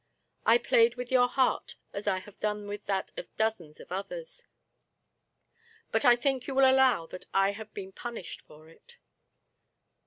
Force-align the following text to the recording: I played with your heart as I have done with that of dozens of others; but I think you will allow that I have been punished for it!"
I 0.47 0.57
played 0.57 0.95
with 0.95 1.11
your 1.11 1.27
heart 1.27 1.75
as 1.93 2.07
I 2.07 2.17
have 2.17 2.39
done 2.39 2.65
with 2.67 2.87
that 2.87 3.11
of 3.17 3.37
dozens 3.37 3.79
of 3.79 3.91
others; 3.91 4.45
but 5.91 6.05
I 6.05 6.15
think 6.15 6.47
you 6.47 6.55
will 6.55 6.67
allow 6.67 7.05
that 7.05 7.25
I 7.35 7.51
have 7.51 7.71
been 7.75 7.91
punished 7.91 8.41
for 8.41 8.67
it!" 8.67 8.97